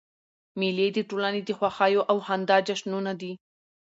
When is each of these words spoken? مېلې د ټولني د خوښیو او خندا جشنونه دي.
مېلې 0.59 0.87
د 0.93 0.97
ټولني 1.09 1.41
د 1.45 1.49
خوښیو 1.57 2.01
او 2.11 2.17
خندا 2.25 2.57
جشنونه 2.67 3.11
دي. 3.21 3.33